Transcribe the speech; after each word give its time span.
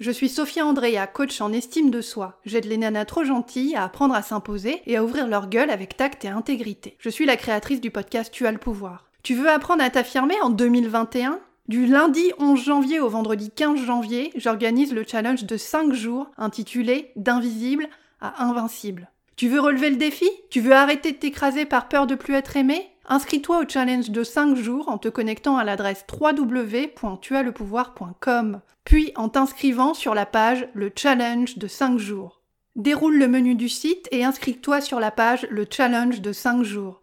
Je 0.00 0.10
suis 0.10 0.30
Sophia 0.30 0.64
Andrea, 0.64 1.06
coach 1.06 1.42
en 1.42 1.52
estime 1.52 1.90
de 1.90 2.00
soi. 2.00 2.40
J'aide 2.46 2.64
les 2.64 2.78
nanas 2.78 3.04
trop 3.04 3.22
gentilles 3.22 3.76
à 3.76 3.84
apprendre 3.84 4.14
à 4.14 4.22
s'imposer 4.22 4.80
et 4.86 4.96
à 4.96 5.04
ouvrir 5.04 5.28
leur 5.28 5.50
gueule 5.50 5.68
avec 5.68 5.94
tact 5.94 6.24
et 6.24 6.28
intégrité. 6.28 6.96
Je 6.98 7.10
suis 7.10 7.26
la 7.26 7.36
créatrice 7.36 7.82
du 7.82 7.90
podcast 7.90 8.32
Tu 8.32 8.46
as 8.46 8.52
le 8.52 8.56
pouvoir. 8.56 9.10
Tu 9.22 9.34
veux 9.34 9.50
apprendre 9.50 9.84
à 9.84 9.90
t'affirmer 9.90 10.40
en 10.40 10.48
2021 10.48 11.38
du 11.68 11.84
lundi 11.84 12.32
11 12.38 12.58
janvier 12.58 12.98
au 12.98 13.10
vendredi 13.10 13.50
15 13.54 13.78
janvier, 13.84 14.32
j'organise 14.36 14.94
le 14.94 15.04
challenge 15.06 15.44
de 15.44 15.58
5 15.58 15.92
jours 15.92 16.30
intitulé 16.38 17.12
D'invisible 17.16 17.86
à 18.22 18.42
invincible. 18.42 19.10
Tu 19.36 19.50
veux 19.50 19.60
relever 19.60 19.90
le 19.90 19.96
défi? 19.96 20.28
Tu 20.48 20.62
veux 20.62 20.72
arrêter 20.72 21.12
de 21.12 21.18
t'écraser 21.18 21.66
par 21.66 21.88
peur 21.88 22.06
de 22.06 22.14
plus 22.14 22.34
être 22.34 22.56
aimé 22.56 22.88
Inscris-toi 23.12 23.58
au 23.58 23.68
challenge 23.68 24.10
de 24.10 24.22
5 24.22 24.54
jours 24.54 24.88
en 24.88 24.96
te 24.96 25.08
connectant 25.08 25.56
à 25.56 25.64
l'adresse 25.64 26.06
www.tuaslepouvoir.com, 26.12 28.60
puis 28.84 29.10
en 29.16 29.28
t'inscrivant 29.28 29.94
sur 29.94 30.14
la 30.14 30.26
page 30.26 30.68
Le 30.74 30.92
challenge 30.94 31.58
de 31.58 31.66
5 31.66 31.98
jours. 31.98 32.40
Déroule 32.76 33.18
le 33.18 33.26
menu 33.26 33.56
du 33.56 33.68
site 33.68 34.06
et 34.12 34.22
inscris-toi 34.22 34.80
sur 34.80 35.00
la 35.00 35.10
page 35.10 35.44
Le 35.50 35.66
challenge 35.68 36.20
de 36.20 36.32
5 36.32 36.62
jours. 36.62 37.02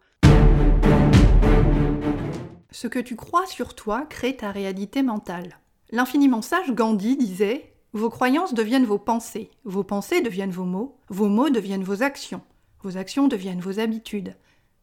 Ce 2.70 2.86
que 2.86 3.00
tu 3.00 3.14
crois 3.14 3.44
sur 3.44 3.74
toi 3.74 4.06
crée 4.08 4.34
ta 4.34 4.50
réalité 4.50 5.02
mentale. 5.02 5.58
L'infiniment 5.90 6.40
sage 6.40 6.72
Gandhi 6.72 7.18
disait 7.18 7.74
Vos 7.92 8.08
croyances 8.08 8.54
deviennent 8.54 8.86
vos 8.86 8.96
pensées, 8.96 9.50
vos 9.64 9.84
pensées 9.84 10.22
deviennent 10.22 10.52
vos 10.52 10.64
mots, 10.64 10.96
vos 11.10 11.28
mots 11.28 11.50
deviennent 11.50 11.84
vos 11.84 12.02
actions, 12.02 12.40
vos 12.82 12.96
actions 12.96 13.28
deviennent 13.28 13.60
vos 13.60 13.78
habitudes, 13.78 14.34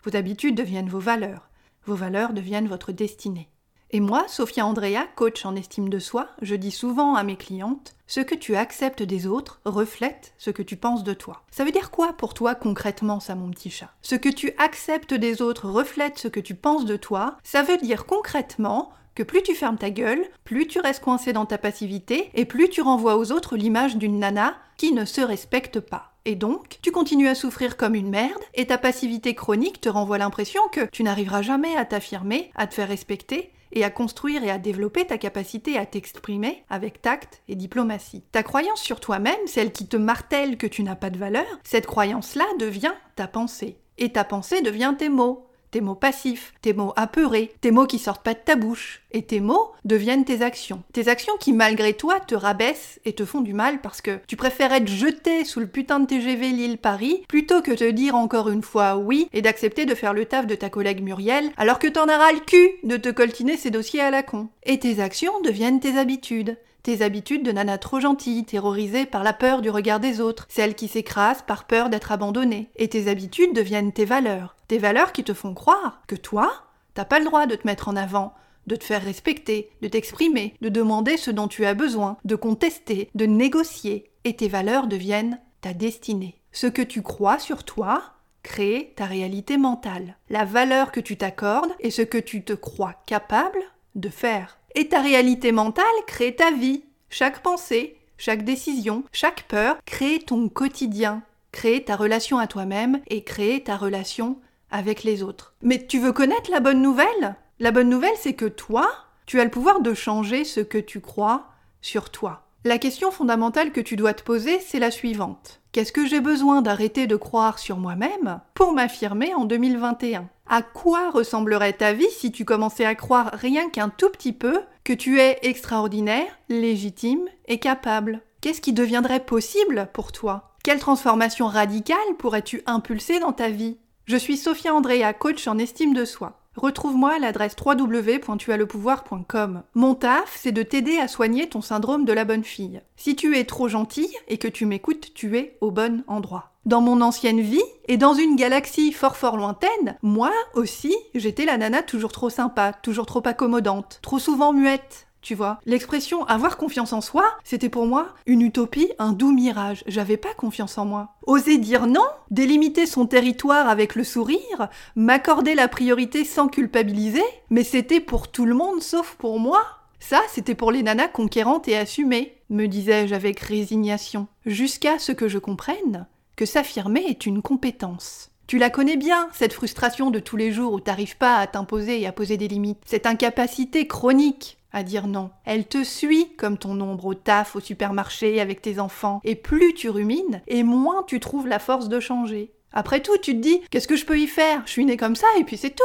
vos 0.06 0.16
habitudes 0.16 0.56
deviennent 0.56 0.90
vos 0.90 1.00
valeurs. 1.00 1.50
Vos 1.86 1.96
valeurs 1.96 2.34
deviennent 2.34 2.68
votre 2.68 2.92
destinée. 2.92 3.50
Et 3.92 4.00
moi, 4.00 4.26
Sophia 4.28 4.66
Andrea, 4.66 5.08
coach 5.16 5.46
en 5.46 5.56
estime 5.56 5.90
de 5.90 6.00
soi, 6.00 6.28
je 6.42 6.56
dis 6.56 6.72
souvent 6.72 7.16
à 7.16 7.24
mes 7.24 7.38
clientes, 7.38 7.96
ce 8.08 8.20
que 8.20 8.36
tu 8.36 8.56
acceptes 8.56 9.04
des 9.04 9.26
autres 9.26 9.62
reflète 9.66 10.34
ce 10.38 10.50
que 10.50 10.62
tu 10.62 10.76
penses 10.76 11.04
de 11.04 11.14
toi. 11.14 11.44
Ça 11.50 11.64
veut 11.64 11.72
dire 11.72 11.92
quoi 11.92 12.14
pour 12.14 12.34
toi 12.34 12.56
concrètement 12.56 13.20
ça 13.20 13.36
mon 13.36 13.50
petit 13.52 13.70
chat? 13.70 13.94
Ce 14.02 14.16
que 14.16 14.30
tu 14.30 14.52
acceptes 14.58 15.14
des 15.14 15.42
autres 15.42 15.70
reflète 15.70 16.20
ce 16.20 16.28
que 16.28 16.40
tu 16.40 16.56
penses 16.56 16.86
de 16.86 16.98
toi, 16.98 17.38
ça 17.44 17.64
veut 17.64 17.78
dire 17.78 18.06
concrètement 18.06 18.92
que 19.16 19.24
plus 19.24 19.44
tu 19.44 19.56
fermes 19.56 19.78
ta 19.78 19.92
gueule, 19.92 20.26
plus 20.44 20.68
tu 20.68 20.80
restes 20.80 21.04
coincé 21.04 21.32
dans 21.32 21.46
ta 21.46 21.58
passivité 21.58 22.30
et 22.34 22.46
plus 22.46 22.70
tu 22.70 22.82
renvoies 22.82 23.18
aux 23.18 23.32
autres 23.32 23.56
l'image 23.56 23.98
d'une 23.98 24.20
nana 24.20 24.58
qui 24.78 24.92
ne 24.92 25.06
se 25.06 25.22
respecte 25.22 25.80
pas. 25.80 26.15
Et 26.26 26.36
donc, 26.36 26.80
tu 26.82 26.92
continues 26.92 27.28
à 27.28 27.36
souffrir 27.36 27.78
comme 27.78 27.94
une 27.94 28.10
merde, 28.10 28.42
et 28.56 28.66
ta 28.66 28.80
passivité 28.80 29.36
chronique 29.36 29.80
te 29.80 29.90
renvoie 29.90 30.18
l'impression 30.18 30.62
que 30.72 30.86
tu 30.92 31.04
n'arriveras 31.04 31.44
jamais 31.44 31.76
à 31.78 31.86
t'affirmer, 31.86 32.52
à 32.56 32.66
te 32.66 32.74
faire 32.74 32.88
respecter, 32.88 33.52
et 33.72 33.84
à 33.84 33.92
construire 33.92 34.44
et 34.44 34.50
à 34.50 34.58
développer 34.58 35.06
ta 35.06 35.18
capacité 35.18 35.78
à 35.78 35.86
t'exprimer 35.86 36.64
avec 36.70 37.02
tact 37.02 37.42
et 37.48 37.56
diplomatie. 37.56 38.24
Ta 38.32 38.42
croyance 38.42 38.82
sur 38.82 39.00
toi-même, 39.00 39.36
celle 39.46 39.72
qui 39.72 39.88
te 39.88 39.98
martèle 39.98 40.58
que 40.58 40.68
tu 40.68 40.82
n'as 40.82 40.96
pas 40.96 41.10
de 41.10 41.18
valeur, 41.18 41.46
cette 41.64 41.86
croyance-là 41.86 42.46
devient 42.58 42.94
ta 43.16 43.28
pensée. 43.28 43.78
Et 43.98 44.12
ta 44.12 44.24
pensée 44.24 44.62
devient 44.62 44.96
tes 44.98 45.10
mots 45.10 45.48
tes 45.76 45.82
mots 45.82 45.94
passifs, 45.94 46.54
tes 46.62 46.72
mots 46.72 46.94
apeurés, 46.96 47.52
tes 47.60 47.70
mots 47.70 47.86
qui 47.86 48.00
sortent 48.00 48.24
pas 48.24 48.34
de 48.34 48.40
ta 48.40 48.56
bouche. 48.56 49.02
Et 49.12 49.24
tes 49.24 49.42
mots 49.42 49.74
deviennent 49.84 50.24
tes 50.24 50.42
actions. 50.42 50.84
Tes 50.94 51.10
actions 51.10 51.34
qui, 51.38 51.52
malgré 51.52 51.92
toi, 51.92 52.22
te 52.22 52.34
rabaissent 52.34 53.02
et 53.04 53.12
te 53.12 53.26
font 53.26 53.42
du 53.42 53.54
mal 53.54 53.82
parce 53.82 54.00
que 54.00 54.20
tu 54.26 54.38
préfères 54.38 54.72
être 54.72 54.88
jeté 54.88 55.44
sous 55.44 55.60
le 55.60 55.68
putain 55.68 56.00
de 56.00 56.06
TGV 56.06 56.52
Lille-Paris 56.52 57.26
plutôt 57.28 57.62
que 57.62 57.74
te 57.74 57.92
dire 57.92 58.16
encore 58.16 58.48
une 58.48 58.64
fois 58.64 58.96
oui 58.96 59.28
et 59.34 59.42
d'accepter 59.42 59.86
de 59.86 59.96
faire 59.96 60.14
le 60.14 60.24
taf 60.24 60.48
de 60.48 60.56
ta 60.56 60.70
collègue 60.70 61.04
Muriel 61.04 61.52
alors 61.58 61.80
que 61.80 61.88
t'en 61.88 62.06
auras 62.06 62.32
le 62.32 62.40
cul 62.40 62.72
de 62.84 62.96
te 62.96 63.10
coltiner 63.10 63.58
ces 63.58 63.70
dossiers 63.70 64.00
à 64.00 64.12
la 64.12 64.24
con. 64.24 64.48
Et 64.64 64.80
tes 64.80 65.02
actions 65.02 65.42
deviennent 65.42 65.82
tes 65.82 65.98
habitudes 65.98 66.56
tes 66.86 67.02
habitudes 67.02 67.42
de 67.42 67.52
nana 67.52 67.80
trop 67.80 68.00
gentille, 68.00 68.46
terrorisée 68.46 69.08
par 69.08 69.24
la 69.24 69.34
peur 69.34 69.64
du 69.64 69.72
regard 69.72 70.00
des 70.00 70.22
autres, 70.22 70.46
celle 70.50 70.76
qui 70.76 70.88
s'écrase 70.88 71.42
par 71.42 71.66
peur 71.66 71.90
d'être 71.90 72.12
abandonnée. 72.12 72.70
Et 72.76 72.88
tes 72.88 73.08
habitudes 73.08 73.56
deviennent 73.56 73.92
tes 73.92 74.06
valeurs. 74.06 74.56
Tes 74.68 74.78
valeurs 74.78 75.12
qui 75.12 75.24
te 75.24 75.34
font 75.34 75.56
croire 75.56 76.04
que 76.06 76.14
toi, 76.14 76.54
t'as 76.94 77.04
pas 77.04 77.18
le 77.18 77.26
droit 77.26 77.48
de 77.48 77.56
te 77.56 77.66
mettre 77.66 77.88
en 77.88 77.96
avant, 77.96 78.36
de 78.68 78.76
te 78.76 78.84
faire 78.84 79.04
respecter, 79.04 79.72
de 79.82 79.88
t'exprimer, 79.88 80.54
de 80.62 80.70
demander 80.70 81.18
ce 81.18 81.32
dont 81.32 81.48
tu 81.48 81.66
as 81.66 81.74
besoin, 81.74 82.18
de 82.24 82.36
contester, 82.36 83.10
de 83.16 83.26
négocier. 83.26 84.12
Et 84.24 84.36
tes 84.36 84.48
valeurs 84.48 84.86
deviennent 84.86 85.40
ta 85.62 85.74
destinée. 85.74 86.40
Ce 86.52 86.68
que 86.68 86.84
tu 86.84 87.02
crois 87.02 87.40
sur 87.40 87.64
toi 87.64 88.04
crée 88.44 88.94
ta 88.96 89.06
réalité 89.06 89.58
mentale. 89.58 90.18
La 90.30 90.46
valeur 90.46 90.92
que 90.92 91.00
tu 91.00 91.18
t'accordes 91.18 91.74
et 91.80 91.90
ce 91.90 92.04
que 92.04 92.20
tu 92.20 92.44
te 92.44 92.54
crois 92.54 92.94
capable 93.08 93.58
de 93.96 94.10
faire. 94.10 94.60
Et 94.76 94.88
ta 94.88 95.02
réalité 95.02 95.52
mentale 95.52 95.86
crée 96.06 96.36
ta 96.36 96.52
vie. 96.52 96.84
Chaque 97.10 97.42
pensée, 97.42 97.98
chaque 98.18 98.44
décision, 98.44 99.04
chaque 99.12 99.44
peur 99.44 99.78
crée 99.86 100.20
ton 100.20 100.50
quotidien, 100.50 101.24
crée 101.52 101.84
ta 101.84 101.96
relation 101.96 102.38
à 102.38 102.48
toi-même 102.48 103.02
et 103.08 103.24
crée 103.24 103.64
ta 103.64 103.78
relation 103.78 104.38
avec 104.72 105.04
les 105.04 105.24
autres. 105.24 105.56
Mais 105.62 105.86
tu 105.86 106.00
veux 106.00 106.12
connaître 106.12 106.52
la 106.52 106.60
bonne 106.60 106.82
nouvelle? 106.82 107.36
La 107.60 107.72
bonne 107.72 107.90
nouvelle, 107.90 108.18
c'est 108.18 108.34
que 108.34 108.46
toi, 108.46 108.92
tu 109.26 109.40
as 109.40 109.46
le 109.46 109.50
pouvoir 109.50 109.80
de 109.80 109.94
changer 109.94 110.44
ce 110.44 110.60
que 110.60 110.78
tu 110.78 111.00
crois 111.00 111.48
sur 111.82 112.10
toi. 112.10 112.46
La 112.66 112.80
question 112.80 113.12
fondamentale 113.12 113.72
que 113.72 113.80
tu 113.80 113.96
dois 113.96 114.14
te 114.14 114.24
poser, 114.24 114.60
c'est 114.60 114.80
la 114.80 114.92
suivante. 114.92 115.62
Qu'est-ce 115.76 115.92
que 115.92 116.06
j'ai 116.06 116.22
besoin 116.22 116.62
d'arrêter 116.62 117.06
de 117.06 117.18
croire 117.18 117.60
sur 117.60 117.76
moi-même 117.76 118.40
pour 118.54 118.72
m'affirmer 118.72 119.34
en 119.34 119.44
2021 119.44 120.30
À 120.48 120.62
quoi 120.62 121.12
ressemblerait 121.12 121.74
ta 121.74 121.92
vie 121.92 122.10
si 122.18 122.32
tu 122.32 122.46
commençais 122.46 122.86
à 122.86 122.96
croire 122.96 123.32
rien 123.34 123.70
qu'un 123.70 123.90
tout 123.90 124.10
petit 124.10 124.32
peu 124.32 124.62
que 124.86 124.94
tu 124.94 125.20
es 125.20 125.38
extraordinaire, 125.42 126.40
légitime 126.48 127.26
et 127.50 127.60
capable? 127.60 128.22
Qu'est-ce 128.40 128.62
qui 128.62 128.72
deviendrait 128.72 129.26
possible 129.26 129.90
pour 129.92 130.14
toi? 130.14 130.56
Quelle 130.64 130.80
transformation 130.80 131.48
radicale 131.48 131.98
pourrais-tu 132.20 132.62
impulser 132.68 133.20
dans 133.20 133.34
ta 133.34 133.50
vie? 133.50 133.76
Je 134.06 134.16
suis 134.16 134.38
Sophia 134.38 134.74
Andrea, 134.74 135.12
coach 135.12 135.46
en 135.46 135.58
estime 135.58 135.94
de 135.94 136.06
soi. 136.06 136.45
Retrouve-moi 136.56 137.16
à 137.16 137.20
l'adresse 137.20 137.56
www.tuaslepouvoir.com. 137.64 139.64
Mon 139.74 139.96
taf, 139.96 140.40
c'est 140.42 140.52
de 140.52 140.64
t'aider 140.64 140.98
à 140.98 141.08
soigner 141.08 141.50
ton 141.50 141.62
syndrome 141.62 142.06
de 142.06 142.14
la 142.14 142.26
bonne 142.26 142.44
fille. 142.44 142.82
Si 142.96 143.16
tu 143.16 143.38
es 143.38 143.44
trop 143.44 143.68
gentille 143.68 144.16
et 144.28 144.38
que 144.38 144.48
tu 144.48 144.66
m'écoutes, 144.66 145.14
tu 145.14 145.38
es 145.38 145.58
au 145.62 145.72
bon 145.72 146.04
endroit. 146.08 146.52
Dans 146.66 146.82
mon 146.82 147.02
ancienne 147.02 147.42
vie, 147.42 147.62
et 147.88 147.98
dans 147.98 148.16
une 148.16 148.36
galaxie 148.36 148.92
fort 148.92 149.18
fort 149.18 149.38
lointaine, 149.38 149.98
moi 150.02 150.32
aussi, 150.56 150.96
j'étais 151.14 151.46
la 151.46 151.58
nana 151.58 151.84
toujours 151.84 152.12
trop 152.12 152.32
sympa, 152.32 152.74
toujours 152.74 153.06
trop 153.06 153.22
accommodante, 153.26 154.00
trop 154.02 154.18
souvent 154.18 154.52
muette, 154.52 155.06
tu 155.26 155.34
vois. 155.34 155.60
L'expression 155.66 156.24
avoir 156.26 156.56
confiance 156.56 156.94
en 156.94 157.02
soi, 157.02 157.26
c'était 157.44 157.68
pour 157.68 157.88
moi 157.88 158.14
une 158.28 158.42
utopie, 158.42 158.92
un 159.00 159.12
doux 159.12 159.32
mirage. 159.32 159.84
J'avais 159.88 160.18
pas 160.18 160.36
confiance 160.36 160.78
en 160.78 160.86
moi. 160.86 161.16
Oser 161.26 161.58
dire 161.58 161.88
non, 161.88 162.06
délimiter 162.30 162.86
son 162.86 163.08
territoire 163.08 163.68
avec 163.68 163.96
le 163.96 164.04
sourire, 164.04 164.70
m'accorder 164.96 165.56
la 165.56 165.68
priorité 165.68 166.26
sans 166.26 166.48
culpabiliser, 166.48 167.24
mais 167.50 167.64
c'était 167.64 168.00
pour 168.00 168.28
tout 168.28 168.46
le 168.46 168.54
monde 168.54 168.84
sauf 168.84 169.16
pour 169.16 169.40
moi. 169.40 169.64
Ça, 170.00 170.22
c'était 170.30 170.54
pour 170.54 170.72
les 170.72 170.84
nanas 170.84 171.08
conquérantes 171.08 171.68
et 171.68 171.76
assumées, 171.76 172.38
me 172.52 172.68
disais-je 172.68 173.16
avec 173.16 173.40
résignation, 173.40 174.28
jusqu'à 174.46 175.00
ce 175.00 175.12
que 175.12 175.28
je 175.28 175.40
comprenne 175.40 176.06
que 176.36 176.46
s'affirmer 176.46 177.04
est 177.08 177.26
une 177.26 177.42
compétence. 177.42 178.30
Tu 178.46 178.60
la 178.60 178.70
connais 178.70 178.98
bien, 178.98 179.30
cette 179.34 179.54
frustration 179.54 180.12
de 180.12 180.20
tous 180.20 180.38
les 180.38 180.52
jours 180.52 180.74
où 180.74 180.80
t'arrives 180.80 181.18
pas 181.18 181.38
à 181.38 181.48
t'imposer 181.48 182.00
et 182.00 182.06
à 182.06 182.12
poser 182.12 182.38
des 182.38 182.48
limites, 182.48 182.78
cette 182.86 183.08
incapacité 183.08 183.88
chronique 183.88 184.60
dire 184.84 185.08
non. 185.08 185.30
Elle 185.46 185.66
te 185.66 185.84
suit 185.84 186.36
comme 186.38 186.58
ton 186.58 186.80
ombre 186.82 187.06
au 187.06 187.14
taf, 187.14 187.56
au 187.56 187.60
supermarché, 187.60 188.40
avec 188.42 188.62
tes 188.62 188.80
enfants. 188.80 189.22
Et 189.24 189.36
plus 189.36 189.74
tu 189.74 189.90
rumines, 189.90 190.42
et 190.48 190.64
moins 190.64 191.04
tu 191.04 191.20
trouves 191.20 191.48
la 191.48 191.60
force 191.60 191.90
de 191.90 192.00
changer. 192.00 192.52
Après 192.74 193.02
tout, 193.02 193.18
tu 193.18 193.34
te 193.36 193.42
dis, 193.42 193.62
qu'est-ce 193.70 193.88
que 193.88 193.96
je 193.96 194.06
peux 194.06 194.20
y 194.20 194.28
faire? 194.28 194.62
Je 194.66 194.72
suis 194.72 194.86
née 194.86 194.98
comme 194.98 195.16
ça, 195.16 195.28
et 195.40 195.44
puis 195.44 195.58
c'est 195.58 195.76
tout. 195.76 195.84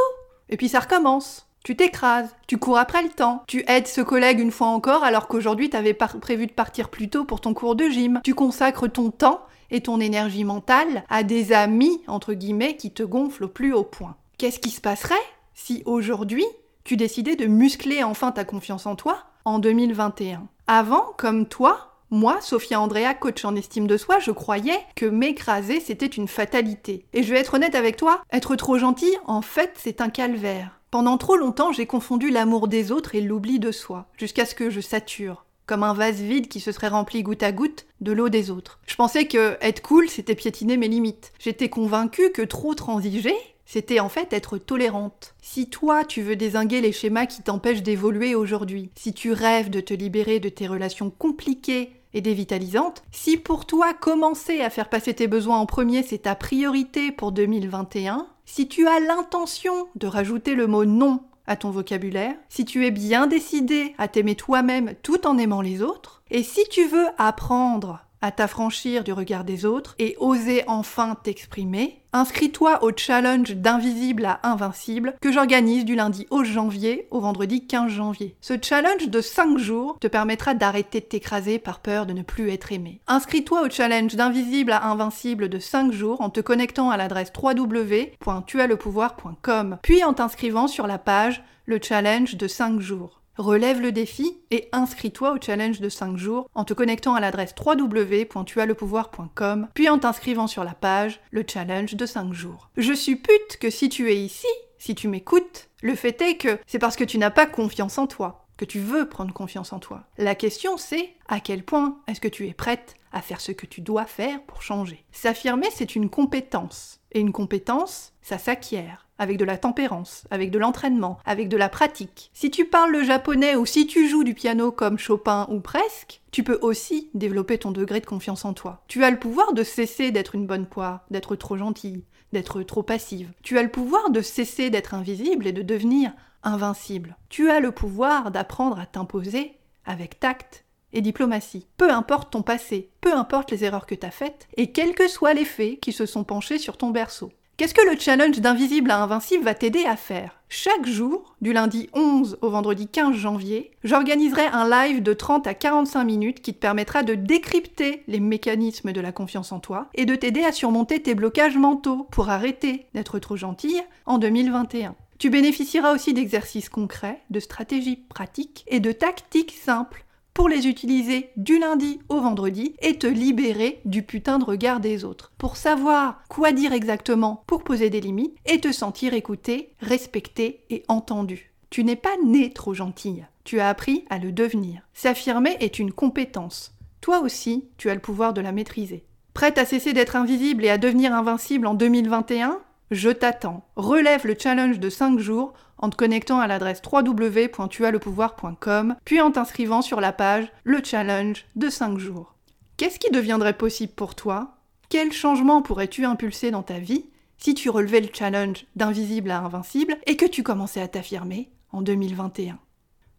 Et 0.49 0.57
puis 0.57 0.69
ça 0.69 0.81
recommence. 0.81 1.47
Tu 1.63 1.77
t'écrases, 1.77 2.35
tu 2.47 2.57
cours 2.57 2.79
après 2.79 3.03
le 3.03 3.11
temps, 3.11 3.45
tu 3.47 3.65
aides 3.69 3.87
ce 3.87 4.01
collègue 4.01 4.41
une 4.41 4.51
fois 4.51 4.69
encore 4.69 5.05
alors 5.05 5.29
qu'aujourd'hui 5.29 5.69
t'avais 5.69 5.93
prévu 5.93 6.47
de 6.47 6.53
partir 6.53 6.89
plus 6.89 7.11
tôt 7.11 7.27
pour 7.27 7.43
ton 7.43 7.53
cours 7.53 7.77
de 7.77 7.85
gym, 7.85 8.19
tu 8.25 8.35
consacres 8.35 8.91
ton 8.91 9.11
temps 9.11 9.43
et 9.71 9.83
ton 9.83 10.01
énergie 10.01 10.45
mentale 10.45 11.05
à 11.11 11.23
des 11.23 11.53
amis, 11.53 12.01
entre 12.07 12.33
guillemets, 12.33 12.77
qui 12.77 12.91
te 12.91 13.03
gonflent 13.03 13.45
au 13.45 13.49
plus 13.49 13.75
haut 13.75 13.85
point. 13.85 14.17
Qu'est-ce 14.39 14.59
qui 14.59 14.71
se 14.71 14.81
passerait 14.81 15.15
si 15.53 15.83
aujourd'hui 15.85 16.47
tu 16.85 16.97
décidais 16.97 17.37
de 17.37 17.47
muscler 17.47 18.03
enfin 18.03 18.33
ta 18.33 18.45
confiance 18.45 18.87
en 18.87 18.97
toi 18.97 19.25
en 19.45 19.59
2021. 19.59 20.49
Avant, 20.67 21.07
comme 21.17 21.47
toi, 21.47 21.91
moi, 22.11 22.41
Sophia 22.41 22.81
Andrea, 22.81 23.15
coach 23.15 23.45
en 23.45 23.55
estime 23.55 23.87
de 23.87 23.97
soi, 23.97 24.19
je 24.19 24.33
croyais 24.33 24.79
que 24.97 25.07
m'écraser, 25.07 25.79
c'était 25.79 26.07
une 26.07 26.27
fatalité. 26.27 27.05
Et 27.13 27.23
je 27.23 27.33
vais 27.33 27.39
être 27.39 27.55
honnête 27.55 27.77
avec 27.77 27.97
toi, 27.97 28.23
être 28.33 28.57
trop 28.57 28.79
gentil, 28.79 29.15
en 29.27 29.43
fait, 29.43 29.73
c'est 29.77 30.01
un 30.01 30.11
calvaire. 30.11 30.81
Pendant 30.91 31.19
trop 31.19 31.37
longtemps, 31.37 31.71
j'ai 31.71 31.87
confondu 31.87 32.31
l'amour 32.31 32.67
des 32.67 32.91
autres 32.91 33.15
et 33.15 33.21
l'oubli 33.21 33.61
de 33.61 33.71
soi, 33.71 34.07
jusqu'à 34.17 34.45
ce 34.45 34.57
que 34.57 34.71
je 34.71 34.81
sature, 34.81 35.45
comme 35.67 35.85
un 35.85 35.95
vase 35.95 36.21
vide 36.21 36.49
qui 36.49 36.59
se 36.59 36.73
serait 36.73 36.89
rempli 36.89 37.23
goutte 37.23 37.45
à 37.45 37.53
goutte 37.53 37.87
de 38.01 38.11
l'eau 38.11 38.29
des 38.29 38.51
autres. 38.51 38.81
Je 38.89 38.97
pensais 38.97 39.27
que 39.27 39.57
être 39.61 39.83
cool, 39.83 40.09
c'était 40.09 40.35
piétiner 40.35 40.77
mes 40.77 40.89
limites. 40.89 41.33
J'étais 41.39 41.69
convaincue 41.69 42.33
que 42.33 42.43
trop 42.43 42.75
transiger, 42.75 43.37
c'était 43.73 44.01
en 44.01 44.09
fait 44.09 44.33
être 44.33 44.59
tolérante. 44.59 45.37
Si 45.41 45.71
toi, 45.71 46.05
tu 46.05 46.23
veux 46.23 46.35
désinguer 46.35 46.81
les 46.81 46.91
schémas 46.91 47.27
qui 47.27 47.41
t'empêchent 47.41 47.85
d'évoluer 47.85 48.35
aujourd'hui, 48.35 48.91
si 48.97 49.13
tu 49.13 49.31
rêves 49.33 49.71
de 49.71 49.79
te 49.79 49.95
libérer 49.95 50.41
de 50.41 50.49
tes 50.49 50.67
relations 50.67 51.09
compliquées 51.09 51.93
et 52.13 52.21
dévitalisante, 52.21 53.05
si 53.13 53.37
pour 53.37 53.67
toi 53.67 53.95
commencer 53.95 54.61
à 54.61 54.71
faire 54.71 54.89
passer 54.89 55.15
tes 55.15 55.29
besoins 55.29 55.59
en 55.59 55.67
premier 55.67 56.03
c'est 56.03 56.23
ta 56.23 56.35
priorité 56.35 57.13
pour 57.13 57.31
2021, 57.31 58.27
si 58.45 58.67
tu 58.67 58.89
as 58.89 58.99
l'intention 58.99 59.87
de 59.95 60.09
rajouter 60.09 60.57
le 60.57 60.67
mot 60.67 60.85
non 60.85 61.23
à 61.47 61.55
ton 61.55 61.71
vocabulaire, 61.71 62.35
si 62.49 62.65
tu 62.65 62.85
es 62.85 62.91
bien 62.91 63.29
décidé 63.29 63.95
à 63.99 64.09
t'aimer 64.09 64.35
toi-même 64.35 64.95
tout 65.05 65.29
en 65.29 65.39
aimant 65.39 65.61
les 65.61 65.81
autres, 65.81 66.25
et 66.33 66.43
si 66.43 66.65
tu 66.71 66.89
veux 66.89 67.07
apprendre 67.19 68.01
à 68.23 68.31
t'affranchir 68.31 69.05
du 69.05 69.13
regard 69.13 69.45
des 69.45 69.65
autres 69.65 69.95
et 69.99 70.17
oser 70.19 70.63
enfin 70.67 71.17
t'exprimer, 71.23 72.03
inscris-toi 72.13 72.85
au 72.85 72.91
challenge 72.97 73.55
d'invisible 73.55 74.25
à 74.27 74.41
invincible 74.43 75.15
que 75.21 75.31
j'organise 75.33 75.85
du 75.85 75.95
lundi 75.95 76.27
11 76.31 76.47
janvier 76.47 77.07
au 77.11 77.21
vendredi 77.21 77.67
15 77.67 77.91
janvier. 77.91 78.37
Ce 78.41 78.55
challenge 78.61 79.09
de 79.09 79.21
5 79.21 79.59
jours 79.59 79.99
te 80.01 80.07
permettra 80.07 80.55
d'arrêter 80.55 81.01
de 81.01 81.07
t'écraser 81.07 81.59
par 81.59 81.81
peur 81.81 82.07
de 82.07 82.13
ne 82.13 82.23
plus 82.23 82.51
être 82.51 82.71
aimé. 82.73 83.01
Inscris-toi 83.07 83.63
au 83.63 83.71
challenge 83.71 84.17
d'invisible 84.17 84.73
à 84.73 84.87
invincible 84.87 85.49
de 85.49 85.59
5 85.59 85.93
jours 85.93 86.21
en 86.21 86.29
te 86.31 86.41
connectant 86.41 86.91
à 86.91 86.97
l'adresse 86.97 87.33
www.tuaslepouvoir.com, 87.41 89.79
puis 89.83 90.03
en 90.05 90.15
t'inscrivant 90.15 90.69
sur 90.69 90.87
la 90.87 90.99
page 90.99 91.43
Le 91.67 91.79
challenge 91.83 92.37
de 92.37 92.49
5 92.49 92.81
jours. 92.81 93.20
Relève 93.41 93.81
le 93.81 93.91
défi 93.91 94.39
et 94.51 94.69
inscris-toi 94.71 95.33
au 95.33 95.41
challenge 95.41 95.81
de 95.81 95.89
5 95.89 96.19
jours 96.19 96.47
en 96.55 96.65
te 96.65 96.75
connectant 96.75 97.15
à 97.15 97.21
l'adresse 97.21 97.55
www.tuaslepouvoir.com 97.59 99.69
puis 99.73 99.89
en 99.89 99.99
t'inscrivant 99.99 100.47
sur 100.47 100.63
la 100.63 100.75
page 100.75 101.23
Le 101.31 101.43
challenge 101.51 101.95
de 101.95 102.05
5 102.05 102.35
jours. 102.35 102.69
Je 102.77 102.93
suppute 102.93 103.57
que 103.59 103.71
si 103.71 103.89
tu 103.89 104.11
es 104.11 104.17
ici, 104.17 104.47
si 104.77 104.95
tu 104.95 105.09
m'écoutes, 105.09 105.71
le 105.81 105.95
fait 105.95 106.21
est 106.21 106.37
que 106.37 106.59
c'est 106.67 106.79
parce 106.79 106.97
que 106.97 107.05
tu 107.05 107.17
n'as 107.17 107.31
pas 107.31 107.47
confiance 107.47 107.97
en 107.97 108.07
toi, 108.07 108.45
que 108.59 108.67
tu 108.67 108.79
veux 108.79 109.09
prendre 109.09 109.33
confiance 109.33 109.73
en 109.73 109.79
toi. 109.79 110.03
La 110.19 110.35
question 110.35 110.77
c'est 110.77 111.15
à 111.27 111.41
quel 111.41 111.65
point 111.65 111.97
est-ce 112.09 112.21
que 112.21 112.29
tu 112.29 112.47
es 112.47 112.53
prête 112.53 112.95
à 113.11 113.23
faire 113.23 113.41
ce 113.41 113.53
que 113.53 113.65
tu 113.65 113.81
dois 113.81 114.05
faire 114.05 114.43
pour 114.43 114.61
changer? 114.61 115.03
S'affirmer, 115.13 115.69
c'est 115.73 115.97
une 115.97 116.11
compétence. 116.11 117.01
Et 117.13 117.21
une 117.21 117.33
compétence, 117.33 118.13
ça 118.21 118.37
s'acquiert 118.37 119.07
avec 119.21 119.37
de 119.37 119.45
la 119.45 119.59
tempérance, 119.59 120.25
avec 120.31 120.51
de 120.51 120.59
l'entraînement, 120.59 121.19
avec 121.27 121.49
de 121.49 121.59
la 121.59 121.69
pratique. 121.69 122.31
Si 122.33 122.51
tu 122.51 122.65
parles 122.65 122.91
le 122.91 123.05
japonais 123.05 123.55
ou 123.55 123.67
si 123.67 123.87
tu 123.87 124.09
joues 124.09 124.25
du 124.25 124.33
piano 124.33 124.73
comme 124.73 124.99
Chopin 124.99 125.47
ou 125.51 125.61
presque, 125.61 126.23
tu 126.33 126.43
peux 126.43 126.59
aussi 126.63 127.11
développer 127.13 127.59
ton 127.59 127.71
degré 127.71 128.01
de 128.01 128.07
confiance 128.07 128.47
en 128.47 128.55
toi. 128.55 128.83
Tu 128.89 129.05
as 129.05 129.11
le 129.11 129.19
pouvoir 129.19 129.53
de 129.53 129.63
cesser 129.63 130.11
d'être 130.11 130.35
une 130.35 130.47
bonne 130.47 130.67
poire, 130.67 131.05
d'être 131.11 131.37
trop 131.37 131.59
gentille, 131.59 132.03
d'être 132.33 132.63
trop 132.63 132.83
passive. 132.83 133.31
Tu 133.43 133.59
as 133.59 133.63
le 133.63 133.71
pouvoir 133.71 134.11
de 134.11 134.23
cesser 134.23 134.71
d'être 134.71 134.95
invisible 134.95 135.47
et 135.47 135.53
de 135.53 135.63
devenir 135.63 136.13
invincible. 136.43 137.19
Tu 137.29 137.51
as 137.51 137.61
le 137.61 137.73
pouvoir 137.73 138.31
d'apprendre 138.31 138.81
à 138.81 138.87
t'imposer 138.87 139.53
avec 139.85 140.19
tact 140.19 140.65
et 140.95 141.03
diplomatie. 141.03 141.67
Peu 141.77 141.91
importe 141.91 142.33
ton 142.33 142.41
passé, 142.41 142.91
peu 143.03 143.15
importe 143.15 143.51
les 143.51 143.65
erreurs 143.65 143.87
que 143.87 143.95
tu 143.95 144.07
as 144.07 144.11
faites, 144.11 144.49
et 144.57 144.73
quels 144.73 144.95
que 144.95 145.09
soient 145.09 145.35
les 145.35 145.45
faits 145.45 145.79
qui 145.79 145.93
se 145.93 146.07
sont 146.07 146.25
penchés 146.25 146.59
sur 146.59 146.79
ton 146.79 146.91
berceau. 146.91 147.31
Qu'est-ce 147.61 147.75
que 147.75 147.87
le 147.87 148.01
challenge 148.01 148.41
d'invisible 148.41 148.91
à 148.91 149.03
invincible 149.03 149.45
va 149.45 149.53
t'aider 149.53 149.85
à 149.85 149.95
faire? 149.95 150.41
Chaque 150.49 150.87
jour, 150.87 151.37
du 151.43 151.53
lundi 151.53 151.91
11 151.93 152.39
au 152.41 152.49
vendredi 152.49 152.89
15 152.89 153.15
janvier, 153.15 153.71
j'organiserai 153.85 154.47
un 154.47 154.67
live 154.67 155.03
de 155.03 155.13
30 155.13 155.47
à 155.47 155.53
45 155.53 156.03
minutes 156.05 156.41
qui 156.41 156.55
te 156.55 156.59
permettra 156.59 157.03
de 157.03 157.15
décrypter 157.15 158.03
les 158.09 158.19
mécanismes 158.19 158.93
de 158.93 159.01
la 159.03 159.13
confiance 159.13 159.53
en 159.53 159.61
toi 159.61 159.89
et 159.95 160.07
de 160.07 160.15
t'aider 160.15 160.43
à 160.43 160.53
surmonter 160.53 161.03
tes 161.03 161.15
blocages 161.15 161.59
mentaux 161.59 162.09
pour 162.11 162.31
arrêter 162.31 162.87
d'être 162.95 163.19
trop 163.19 163.37
gentille 163.37 163.83
en 164.07 164.17
2021. 164.17 164.95
Tu 165.19 165.29
bénéficieras 165.29 165.93
aussi 165.93 166.15
d'exercices 166.15 166.71
concrets, 166.71 167.21
de 167.29 167.41
stratégies 167.41 167.97
pratiques 167.97 168.65
et 168.69 168.81
de 168.81 168.91
tactiques 168.91 169.53
simples 169.53 170.07
pour 170.35 170.49
les 170.49 170.67
utiliser 170.67 171.31
du 171.37 171.59
lundi 171.59 172.01
au 172.09 172.21
vendredi 172.21 172.75
et 172.81 172.99
te 172.99 173.07
libérer 173.07 173.81
du 173.85 174.03
putain 174.03 174.39
de 174.39 174.45
regard 174.45 174.81
des 174.81 175.05
autres. 175.05 175.33
Pour 175.39 175.57
savoir 175.57 176.23
quoi 176.29 176.53
dire 176.53 176.73
exactement 176.73 177.43
pour 177.47 177.65
poser 177.65 177.91
des 177.91 178.01
limites 178.01 178.37
et 178.47 178.61
te 178.61 178.73
sentir 178.73 179.15
écouté, 179.15 179.75
respecté 179.81 180.65
et 180.71 180.83
entendu. 180.89 181.53
Tu 181.71 181.85
n'es 181.85 181.97
pas 181.97 182.17
né 182.25 182.53
trop 182.53 182.75
gentille, 182.75 183.27
tu 183.45 183.61
as 183.61 183.69
appris 183.69 184.05
à 184.11 184.19
le 184.19 184.33
devenir. 184.33 184.83
S'affirmer 184.93 185.57
est 185.61 185.79
une 185.79 185.93
compétence. 185.93 186.75
Toi 187.01 187.21
aussi, 187.21 187.69
tu 187.79 187.91
as 187.91 187.95
le 187.95 188.01
pouvoir 188.01 188.33
de 188.33 188.41
la 188.41 188.53
maîtriser. 188.53 189.05
Prête 189.35 189.59
à 189.59 189.65
cesser 189.65 189.93
d'être 189.93 190.17
invisible 190.17 190.65
et 190.65 190.71
à 190.71 190.79
devenir 190.79 191.15
invincible 191.15 191.67
en 191.67 191.75
2021 191.75 192.61
Je 192.91 193.11
t'attends. 193.11 193.65
Relève 193.77 194.27
le 194.27 194.35
challenge 194.39 194.81
de 194.81 194.91
5 194.91 195.21
jours 195.21 195.53
en 195.79 195.89
te 195.91 195.97
connectant 195.97 196.41
à 196.41 196.49
l'adresse 196.49 196.83
www.tuaslepouvoir.com, 196.85 198.97
puis 199.05 199.21
en 199.21 199.31
t'inscrivant 199.31 199.83
sur 199.83 200.01
la 200.01 200.13
page 200.13 200.51
Le 200.65 200.83
Challenge 200.83 201.45
de 201.55 201.71
5 201.71 201.99
jours. 201.99 202.35
Qu'est-ce 202.77 202.99
qui 202.99 203.11
deviendrait 203.11 203.57
possible 203.57 203.93
pour 203.93 204.15
toi? 204.15 204.57
Quel 204.89 205.13
changement 205.13 205.63
pourrais-tu 205.63 206.05
impulser 206.05 206.51
dans 206.51 206.65
ta 206.65 206.81
vie 206.81 207.07
si 207.39 207.55
tu 207.55 207.71
relevais 207.71 208.01
le 208.01 208.09
challenge 208.13 208.67
d'invisible 208.75 209.31
à 209.31 209.39
invincible 209.39 209.97
et 210.07 210.17
que 210.17 210.27
tu 210.27 210.43
commençais 210.43 210.81
à 210.81 210.89
t'affirmer 210.89 211.53
en 211.73 211.83
2021 211.83 212.59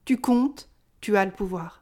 Tu 0.06 0.18
comptes, 0.18 0.68
tu 1.00 1.16
as 1.16 1.24
le 1.26 1.32
pouvoir. 1.32 1.81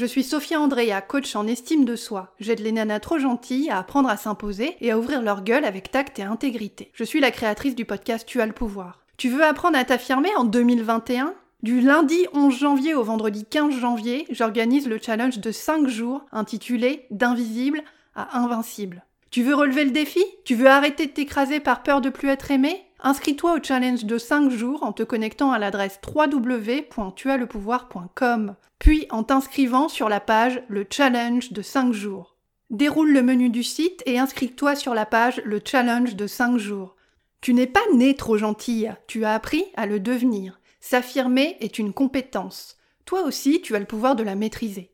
Je 0.00 0.06
suis 0.06 0.24
Sophia 0.24 0.58
Andrea, 0.58 1.02
coach 1.06 1.36
en 1.36 1.46
estime 1.46 1.84
de 1.84 1.94
soi. 1.94 2.34
J'aide 2.40 2.60
les 2.60 2.72
nanas 2.72 3.00
trop 3.00 3.18
gentilles 3.18 3.68
à 3.68 3.80
apprendre 3.80 4.08
à 4.08 4.16
s'imposer 4.16 4.74
et 4.80 4.90
à 4.90 4.98
ouvrir 4.98 5.20
leur 5.20 5.44
gueule 5.44 5.66
avec 5.66 5.90
tact 5.90 6.18
et 6.18 6.22
intégrité. 6.22 6.90
Je 6.94 7.04
suis 7.04 7.20
la 7.20 7.30
créatrice 7.30 7.74
du 7.74 7.84
podcast 7.84 8.26
Tu 8.26 8.40
as 8.40 8.46
le 8.46 8.54
pouvoir. 8.54 9.00
Tu 9.18 9.28
veux 9.28 9.44
apprendre 9.44 9.76
à 9.76 9.84
t'affirmer 9.84 10.34
en 10.38 10.44
2021 10.44 11.34
du 11.62 11.82
lundi 11.82 12.16
11 12.32 12.58
janvier 12.58 12.94
au 12.94 13.02
vendredi 13.02 13.44
15 13.44 13.78
janvier, 13.78 14.26
j'organise 14.30 14.88
le 14.88 14.96
challenge 14.96 15.38
de 15.38 15.52
5 15.52 15.86
jours 15.86 16.24
intitulé 16.32 17.04
D'invisible 17.10 17.82
à 18.14 18.38
invincible. 18.38 19.04
Tu 19.30 19.42
veux 19.42 19.54
relever 19.54 19.84
le 19.84 19.90
défi? 19.90 20.24
Tu 20.46 20.54
veux 20.54 20.68
arrêter 20.68 21.08
de 21.08 21.12
t'écraser 21.12 21.60
par 21.60 21.82
peur 21.82 22.00
de 22.00 22.08
plus 22.08 22.30
être 22.30 22.50
aimé 22.50 22.86
Inscris-toi 23.02 23.54
au 23.54 23.62
challenge 23.62 24.04
de 24.04 24.18
5 24.18 24.50
jours 24.50 24.82
en 24.82 24.92
te 24.92 25.02
connectant 25.02 25.52
à 25.52 25.58
l'adresse 25.58 25.98
www.tuaslepouvoir.com, 26.06 28.56
puis 28.78 29.06
en 29.08 29.22
t'inscrivant 29.22 29.88
sur 29.88 30.10
la 30.10 30.20
page 30.20 30.62
Le 30.68 30.86
challenge 30.88 31.52
de 31.52 31.62
5 31.62 31.94
jours. 31.94 32.36
Déroule 32.68 33.12
le 33.12 33.22
menu 33.22 33.48
du 33.48 33.62
site 33.62 34.02
et 34.04 34.18
inscris-toi 34.18 34.76
sur 34.76 34.92
la 34.92 35.06
page 35.06 35.40
Le 35.46 35.62
challenge 35.64 36.14
de 36.14 36.26
5 36.26 36.58
jours. 36.58 36.94
Tu 37.40 37.54
n'es 37.54 37.66
pas 37.66 37.80
né 37.94 38.14
trop 38.14 38.36
gentille, 38.36 38.92
tu 39.06 39.24
as 39.24 39.32
appris 39.32 39.64
à 39.76 39.86
le 39.86 39.98
devenir. 39.98 40.60
S'affirmer 40.80 41.56
est 41.60 41.78
une 41.78 41.94
compétence. 41.94 42.76
Toi 43.06 43.22
aussi, 43.22 43.62
tu 43.62 43.74
as 43.74 43.78
le 43.78 43.86
pouvoir 43.86 44.14
de 44.14 44.22
la 44.22 44.34
maîtriser. 44.34 44.89